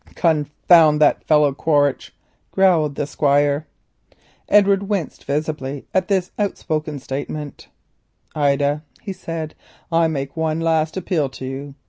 [0.15, 2.11] "Confound that Quaritch,"
[2.49, 3.67] growled the Squire
[4.09, 4.15] beneath his
[4.47, 4.57] breath.
[4.59, 7.67] Edward winced visibly at this outspoken statement.
[8.33, 9.53] "Ida," he said,
[9.91, 11.75] "I make one last appeal to you.